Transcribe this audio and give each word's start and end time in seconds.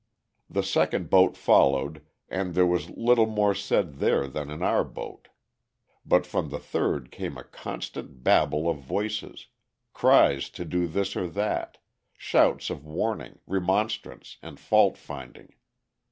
The 0.49 0.63
second 0.63 1.11
boat 1.11 1.37
followed, 1.37 2.01
and 2.27 2.55
there 2.55 2.65
was 2.65 2.89
little 2.89 3.27
more 3.27 3.53
said 3.53 3.97
there 3.99 4.25
than 4.25 4.49
in 4.49 4.63
our 4.63 4.83
boat; 4.83 5.27
but 6.03 6.25
from 6.25 6.49
the 6.49 6.57
third 6.57 7.11
came 7.11 7.37
a 7.37 7.43
constant 7.43 8.23
babble 8.23 8.67
of 8.67 8.79
voices, 8.79 9.45
cries 9.93 10.49
to 10.57 10.65
do 10.65 10.87
this 10.87 11.15
or 11.15 11.27
that, 11.27 11.77
shouts 12.17 12.71
of 12.71 12.83
warning, 12.83 13.37
remonstrance, 13.45 14.37
and 14.41 14.59
fault 14.59 14.97
finding. 14.97 15.53